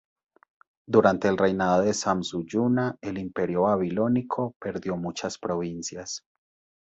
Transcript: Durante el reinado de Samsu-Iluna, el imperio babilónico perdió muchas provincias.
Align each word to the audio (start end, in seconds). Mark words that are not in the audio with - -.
Durante 0.89 1.27
el 1.27 1.37
reinado 1.37 1.83
de 1.83 1.93
Samsu-Iluna, 1.93 2.97
el 3.01 3.19
imperio 3.19 3.61
babilónico 3.61 4.55
perdió 4.59 4.97
muchas 4.97 5.37
provincias. 5.37 6.23